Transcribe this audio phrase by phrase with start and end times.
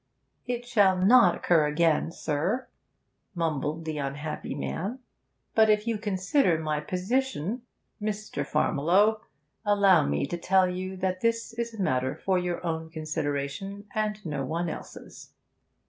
[0.47, 2.67] 'It shall not occur again, sir,'
[3.35, 4.97] mumbled the unhappy man.
[5.53, 7.61] 'But, if you consider my position'
[8.01, 8.43] 'Mr.
[8.43, 9.19] Farmiloe,
[9.63, 14.25] allow me to tell you that this is a matter for your own consideration, and
[14.25, 15.33] no one else's.'